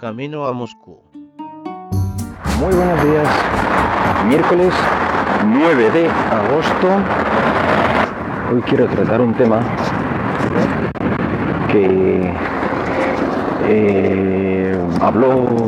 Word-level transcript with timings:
camino 0.00 0.46
a 0.46 0.52
Moscú. 0.54 0.98
Muy 2.58 2.74
buenos 2.74 3.04
días. 3.04 3.28
Miércoles 4.28 4.72
9 5.44 5.90
de 5.90 6.08
agosto. 6.08 6.88
Hoy 8.50 8.62
quiero 8.62 8.86
tratar 8.86 9.20
un 9.20 9.34
tema 9.34 9.60
que 11.70 12.32
eh, 13.68 14.88
habló 15.02 15.66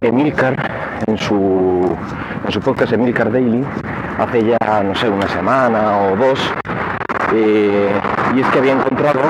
Emilcar 0.00 0.56
en 1.06 1.18
su, 1.18 1.94
en 2.46 2.50
su 2.50 2.60
podcast 2.60 2.94
Emilcar 2.94 3.30
Daily 3.30 3.62
hace 4.18 4.42
ya, 4.42 4.82
no 4.82 4.94
sé, 4.94 5.10
una 5.10 5.28
semana 5.28 5.98
o 5.98 6.16
dos. 6.16 6.40
eh, 7.34 7.90
y 8.34 8.40
es 8.40 8.46
que 8.48 8.58
había 8.58 8.72
encontrado 8.72 9.20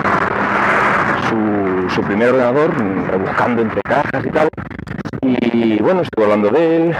su, 1.28 2.02
primer 2.02 2.30
ordenador 2.30 2.70
rebuscando 3.10 3.62
entre 3.62 3.80
cajas 3.82 4.24
y 4.24 4.30
tal. 4.30 4.48
Y 5.22 5.80
bueno, 5.82 6.02
estuve 6.02 6.24
hablando 6.24 6.50
de 6.50 6.76
él. 6.76 6.96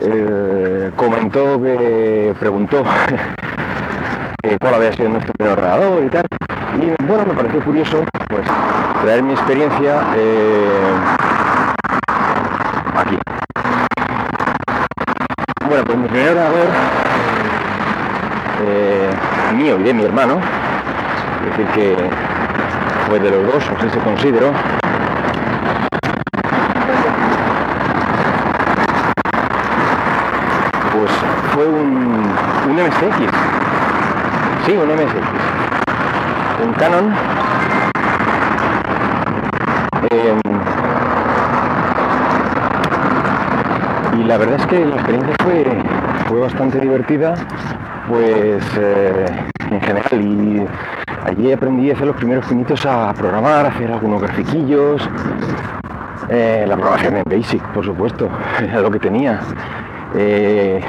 eh, 0.00 0.90
comentó 0.96 1.62
que 1.62 2.34
preguntó 2.38 2.84
eh, 4.42 4.56
cuál 4.60 4.74
había 4.74 4.92
sido 4.92 5.08
nuestro 5.10 5.32
primer 5.34 5.58
ordenador 5.58 6.04
y 6.04 6.08
tal. 6.08 6.26
Y 6.80 7.04
bueno, 7.04 7.24
me 7.26 7.34
pareció 7.34 7.64
curioso 7.64 8.04
pues 8.28 8.42
traer 9.02 9.22
mi 9.22 9.32
experiencia 9.32 10.02
eh, 10.16 10.94
aquí. 12.96 13.18
Bueno, 15.68 15.84
pues 15.84 15.98
mi 15.98 16.08
primer 16.08 16.28
ordenador 16.30 16.68
eh, 18.66 19.10
mío 19.54 19.78
y 19.78 19.82
de 19.82 19.94
mi 19.94 20.04
hermano, 20.04 20.38
es 21.42 21.58
decir 21.58 21.66
que 21.74 22.33
fue 23.08 23.20
de 23.20 23.30
los 23.30 23.46
dos, 23.52 23.64
así 23.76 23.90
se 23.90 23.98
consideró. 24.00 24.52
Pues 30.92 31.10
fue 31.52 31.66
un, 31.66 32.24
un 32.68 32.76
MSX. 32.76 33.30
Sí, 34.66 34.72
un 34.72 34.88
MSX. 34.88 35.14
Un 36.64 36.72
Canon. 36.74 37.14
Em, 40.10 40.40
y 44.18 44.24
la 44.24 44.38
verdad 44.38 44.60
es 44.60 44.66
que 44.66 44.84
la 44.84 44.94
experiencia 44.94 45.34
fue, 45.42 45.64
fue 46.28 46.40
bastante 46.40 46.80
divertida, 46.80 47.34
pues 48.08 48.64
eh, 48.78 49.26
en 49.70 49.80
general. 49.80 50.22
Y 50.22 50.66
allí 51.24 51.52
aprendí 51.52 51.90
a 51.90 51.94
hacer 51.94 52.06
los 52.06 52.16
primeros 52.16 52.46
pinitos 52.46 52.84
a 52.86 53.12
programar, 53.14 53.66
a 53.66 53.68
hacer 53.70 53.90
algunos 53.90 54.20
grafiquillos. 54.22 55.08
Eh, 56.28 56.64
la 56.66 56.76
programación 56.76 57.16
en 57.16 57.24
Basic, 57.24 57.62
por 57.68 57.84
supuesto, 57.84 58.28
era 58.60 58.80
lo 58.80 58.90
que 58.90 58.98
tenía. 58.98 59.40
Eh, 60.14 60.80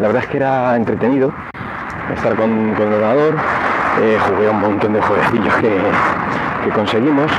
la 0.00 0.08
verdad 0.08 0.24
es 0.24 0.28
que 0.28 0.36
era 0.36 0.76
entretenido 0.76 1.32
estar 2.14 2.34
con, 2.36 2.74
con 2.74 2.86
el 2.86 2.94
ordenador. 2.94 3.36
Eh, 4.00 4.18
jugué 4.28 4.48
a 4.48 4.50
un 4.50 4.60
montón 4.60 4.92
de 4.92 5.00
jueguecillos 5.00 5.54
que, 5.56 5.80
que 6.64 6.70
conseguimos. 6.70 7.30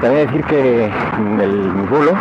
También 0.00 0.26
decir 0.26 0.44
que 0.44 0.86
el, 0.86 1.50
mi 1.50 1.86
vuelo 1.86 2.12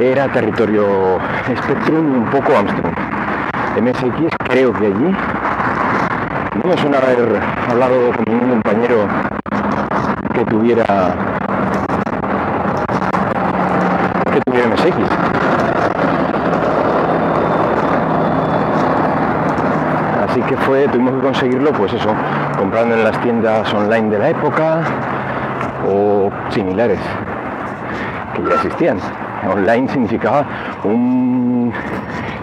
era 0.00 0.28
territorio 0.32 1.18
Spectrum 1.56 2.22
un 2.22 2.24
poco 2.30 2.56
Amstrad. 2.56 2.92
MSX 3.80 4.34
creo 4.48 4.72
que 4.72 4.86
allí. 4.86 5.14
Me 6.68 6.76
suena 6.76 6.98
haber 6.98 7.40
hablado 7.70 8.12
con 8.12 8.24
ningún 8.26 8.50
compañero 8.50 9.08
que 10.34 10.44
tuviera 10.44 10.84
que 14.30 14.40
tuviera 14.42 14.68
MSX. 14.68 14.96
Así 20.28 20.42
que 20.42 20.56
fue, 20.58 20.86
tuvimos 20.88 21.14
que 21.14 21.20
conseguirlo, 21.20 21.72
pues 21.72 21.94
eso, 21.94 22.14
comprando 22.58 22.96
en 22.96 23.04
las 23.04 23.18
tiendas 23.22 23.72
online 23.72 24.10
de 24.10 24.18
la 24.18 24.28
época 24.28 24.82
o 25.90 26.30
similares, 26.50 27.00
que 28.34 28.42
ya 28.42 28.54
existían. 28.56 28.98
Online 29.50 29.88
significaba 29.88 30.44
un, 30.84 31.72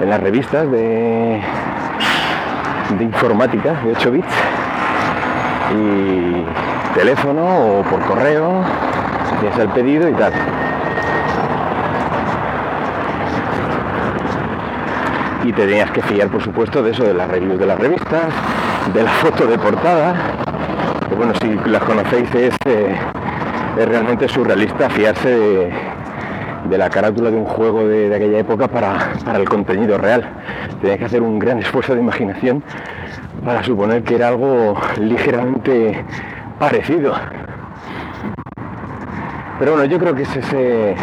en 0.02 0.10
las 0.10 0.20
revistas 0.20 0.72
de, 0.72 1.44
de 2.90 3.04
informática 3.04 3.74
de 3.84 3.92
8 3.92 4.12
bits 4.12 4.34
y 5.74 6.96
teléfono 6.98 7.44
o 7.44 7.84
por 7.84 8.00
correo, 8.02 8.64
hacías 9.36 9.60
el 9.60 9.70
pedido 9.70 10.08
y 10.10 10.14
tal. 10.14 10.34
y 15.46 15.54
te 15.54 15.68
tenías 15.68 15.92
que 15.92 16.02
fiar 16.02 16.28
por 16.30 16.42
supuesto 16.42 16.82
de 16.82 16.92
eso, 16.92 17.04
de 17.04 17.14
las 17.14 17.30
reviews 17.30 17.60
de 17.60 17.68
las 17.68 17.80
revistas, 17.80 18.34
de 18.94 19.04
la 19.04 19.12
foto 19.12 19.46
de 19.46 19.60
portada, 19.60 20.16
que 21.08 21.14
bueno, 21.14 21.34
si 21.40 21.70
las 21.70 21.84
conocéis 21.84 22.34
es, 22.34 22.56
eh, 22.66 22.96
es 23.78 23.88
realmente 23.88 24.28
surrealista 24.28 24.90
fiarse 24.90 25.30
de, 25.30 25.74
de 26.70 26.78
la 26.78 26.90
carátula 26.90 27.32
de 27.32 27.38
un 27.38 27.46
juego 27.46 27.88
de, 27.88 28.14
aquella 28.14 28.40
época 28.40 28.68
para, 28.68 29.14
para, 29.24 29.40
el 29.40 29.48
contenido 29.48 29.98
real. 29.98 30.28
Tenías 30.82 31.00
que 31.00 31.06
hacer 31.06 31.22
un 31.22 31.40
gran 31.40 31.60
esfuerzo 31.60 31.94
de 31.94 32.02
imaginación 32.02 32.64
para 33.44 33.64
suponer 33.64 34.04
que 34.04 34.16
era 34.16 34.30
algo 34.30 34.76
ligeramente 35.00 36.04
parecido. 36.60 37.14
Pero 39.60 39.72
bueno, 39.72 39.86
yo 39.86 40.00
creo 40.00 40.16
que 40.16 40.24
es 40.24 40.36
ese 40.36 40.96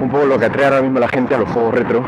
un 0.00 0.08
poco 0.08 0.24
lo 0.24 0.38
que 0.38 0.46
atrae 0.46 0.64
ahora 0.64 0.82
mismo 0.82 0.98
a 0.98 1.00
la 1.02 1.08
gente 1.08 1.34
a 1.34 1.38
los 1.38 1.50
juegos 1.50 1.74
retro, 1.74 2.02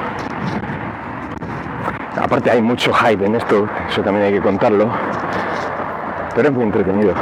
Aparte 2.22 2.50
hay 2.50 2.62
mucho 2.62 2.92
hype 2.92 3.24
en 3.24 3.34
esto, 3.34 3.66
eso 3.88 4.02
también 4.02 4.26
hay 4.26 4.32
que 4.34 4.40
contarlo, 4.40 4.88
pero 6.34 6.48
es 6.48 6.54
muy 6.54 6.64
entretenido. 6.64 7.14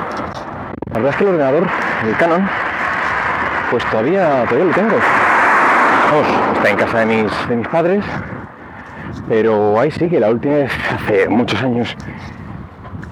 La 0.93 0.95
verdad 0.95 1.11
es 1.11 1.17
que 1.17 1.25
el 1.25 1.31
ordenador, 1.31 1.67
el 2.07 2.17
Canon, 2.17 2.49
pues 3.71 3.85
todavía, 3.87 4.45
todavía 4.45 4.65
lo 4.67 4.73
tengo. 4.73 4.97
Está 6.11 6.71
en 6.71 6.77
casa 6.77 6.99
de 6.99 7.07
mis, 7.07 7.49
de 7.49 7.57
mis 7.57 7.69
padres, 7.69 8.05
pero 9.29 9.79
ahí 9.79 9.93
sí 9.93 10.09
que 10.09 10.19
la 10.19 10.29
última 10.29 10.55
vez, 10.55 10.73
hace 10.93 11.29
muchos 11.29 11.63
años, 11.63 11.97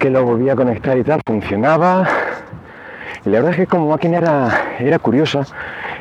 que 0.00 0.10
lo 0.10 0.24
volví 0.24 0.50
a 0.50 0.56
conectar 0.56 0.98
y 0.98 1.04
tal, 1.04 1.20
funcionaba. 1.24 2.08
Y 3.24 3.30
la 3.30 3.38
verdad 3.38 3.52
es 3.52 3.56
que 3.56 3.66
como 3.68 3.88
máquina 3.88 4.18
era, 4.18 4.62
era 4.80 4.98
curiosa 4.98 5.42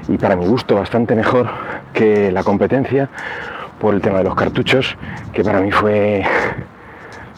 y 0.08 0.18
para 0.18 0.36
mi 0.36 0.48
gusto 0.48 0.76
bastante 0.76 1.16
mejor 1.16 1.48
que 1.94 2.32
la 2.32 2.44
competencia, 2.44 3.10
por 3.80 3.94
el 3.94 4.02
tema 4.02 4.18
de 4.18 4.24
los 4.24 4.36
cartuchos, 4.36 4.98
que 5.34 5.44
para 5.44 5.62
mí 5.62 5.72
fue... 5.72 6.24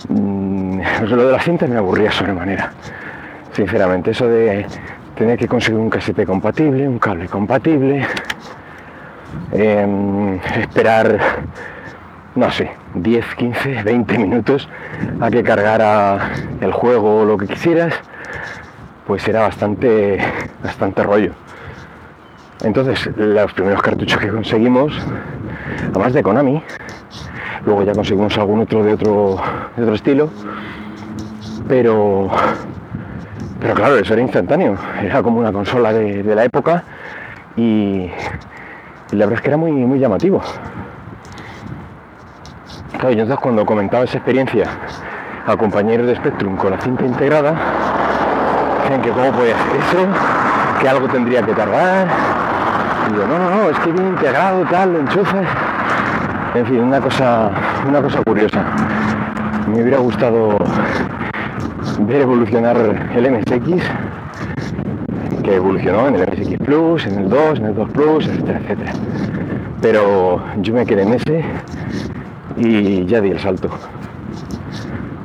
Mmm, 0.08 0.80
lo 1.02 1.25
de 1.25 1.31
las 1.34 1.44
cintas 1.44 1.68
me 1.68 1.75
aburría 1.75 2.12
sobremanera, 2.12 2.72
sinceramente. 3.52 4.12
Eso 4.12 4.25
de 4.25 4.66
tener 5.16 5.38
que 5.38 5.50
conseguir 5.50 5.81
un 5.81 5.90
casete 5.90 6.25
compatible, 6.25 6.88
un 6.88 6.98
cable 6.98 7.28
compatible, 7.28 8.08
eh, 9.52 10.40
esperar, 10.58 11.20
no 12.36 12.52
sé, 12.52 12.72
10, 12.96 13.36
15, 13.36 13.84
20 13.84 14.18
minutos 14.18 14.68
a 15.20 15.30
que 15.30 15.44
cargara 15.44 16.32
el 16.62 16.72
juego 16.72 17.22
o 17.22 17.26
lo 17.26 17.38
que 17.38 17.48
quisieras, 17.48 17.94
pues 19.08 19.28
era 19.28 19.42
bastante, 19.42 20.20
bastante 20.64 21.04
rollo. 21.04 21.34
Entonces, 22.64 23.10
los 23.16 23.54
primeros 23.54 23.82
cartuchos 23.82 24.20
que 24.20 24.28
conseguimos, 24.28 24.94
además 25.90 26.14
de 26.14 26.22
Konami, 26.22 26.62
luego 27.66 27.84
ya 27.84 27.94
conseguimos 27.94 28.38
algún 28.38 28.60
otro 28.62 28.84
de 28.84 28.94
otro, 28.94 29.42
de 29.78 29.84
otro 29.84 29.96
estilo, 29.96 30.30
pero, 31.68 32.30
pero 33.62 33.74
claro, 33.75 33.98
eso 33.98 34.14
era 34.14 34.22
instantáneo, 34.22 34.75
era 35.02 35.24
como 35.24 35.40
una 35.40 35.54
consola 35.54 35.94
de, 35.94 36.22
de 36.22 36.36
la 36.36 36.44
época 36.44 36.84
y, 37.56 38.10
y, 39.12 39.16
la 39.16 39.26
verdad 39.26 39.40
es 39.40 39.42
que 39.42 39.48
era 39.48 39.58
muy, 39.58 39.72
muy 39.72 40.00
llamativo. 40.00 40.42
Claro, 42.92 43.10
entonces 43.12 43.40
cuando 43.40 43.66
comentaba 43.66 44.04
esa 44.04 44.18
experiencia 44.18 44.66
a 45.48 45.56
compañeros 45.56 46.08
de 46.08 46.16
Spectrum 46.16 46.58
con 46.58 46.72
la 46.72 46.82
cinta 46.82 47.06
integrada, 47.06 47.54
decían 48.82 49.02
que 49.02 49.10
cómo 49.10 49.32
podía 49.32 49.56
hacer 49.56 49.76
eso, 49.78 50.08
que 50.82 50.90
algo 50.90 51.08
tendría 51.08 51.42
que 51.44 51.54
tardar, 51.54 52.08
y 53.10 53.16
yo, 53.16 53.28
no, 53.28 53.40
no, 53.40 53.50
no, 53.50 53.70
es 53.70 53.80
que 53.80 53.92
viene 53.92 54.10
integrado, 54.10 54.64
tal, 54.70 54.94
lo. 54.94 55.04
En 56.56 56.66
fin, 56.66 56.80
una 56.80 57.00
cosa, 57.00 57.52
una 57.88 58.02
cosa 58.02 58.22
curiosa. 58.24 58.64
Me 59.68 59.82
hubiera 59.82 60.00
gustado 60.00 60.58
ver 62.00 62.22
evolucionar 62.22 62.76
el 62.78 63.32
MSX, 63.32 63.84
que 65.44 65.56
evolucionó 65.56 66.07
en 66.07 66.15
el 66.15 66.21
MSX 66.21 66.57
Plus, 66.65 67.06
en 67.06 67.19
el 67.19 67.30
2, 67.30 67.59
en 67.59 67.65
el 67.65 67.75
2 67.75 67.89
Plus, 67.91 68.27
etcétera, 68.27 68.59
etcétera. 68.59 68.94
Pero 69.81 70.41
yo 70.62 70.74
me 70.74 70.86
quedé 70.86 71.03
en 71.03 71.13
ese 71.13 71.44
y 72.57 73.06
ya 73.06 73.21
di 73.21 73.30
el 73.30 73.39
salto 73.39 73.69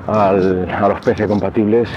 al, 0.06 0.68
a 0.70 0.88
los 0.88 1.00
PC 1.00 1.26
compatibles 1.26 1.88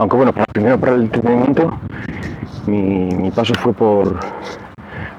Aunque 0.00 0.16
bueno, 0.16 0.32
primero 0.32 0.78
para 0.80 0.94
el 0.94 1.02
entretenimiento, 1.02 1.78
mi, 2.66 3.30
paso 3.32 3.52
fue 3.52 3.74
por, 3.74 4.18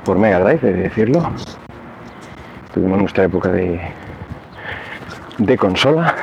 por 0.03 0.18
Mega 0.18 0.39
Drive, 0.39 0.73
de 0.73 0.73
decirlo. 0.73 1.21
Tuvimos 2.73 2.97
nuestra 2.97 3.25
época 3.25 3.50
de, 3.50 3.79
de 5.38 5.57
consola. 5.57 6.15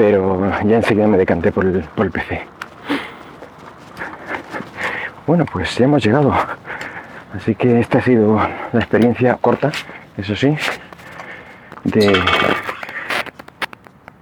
Pero 0.00 0.40
ya 0.64 0.76
enseguida 0.76 1.06
me 1.06 1.18
decanté 1.18 1.52
por 1.52 1.66
el, 1.66 1.82
por 1.82 2.06
el 2.06 2.10
PC. 2.10 2.40
Bueno, 5.26 5.44
pues 5.44 5.76
ya 5.76 5.84
hemos 5.84 6.02
llegado. 6.02 6.32
Así 7.36 7.54
que 7.54 7.80
esta 7.80 7.98
ha 7.98 8.00
sido 8.00 8.38
la 8.72 8.80
experiencia 8.80 9.36
corta, 9.38 9.70
eso 10.16 10.34
sí, 10.34 10.56
de, 11.84 12.18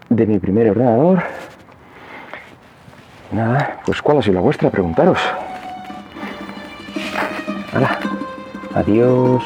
de 0.09 0.27
mi 0.27 0.41
primer 0.41 0.69
ordenador. 0.69 1.23
Nada, 3.31 3.79
pues 3.87 4.03
¿cuál 4.03 4.19
ha 4.19 4.23
sido 4.23 4.35
la 4.35 4.41
vuestra? 4.41 4.71
Preguntaros. 4.71 5.21
Adiós. 8.75 9.45